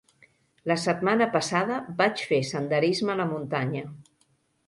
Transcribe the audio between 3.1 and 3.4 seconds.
a la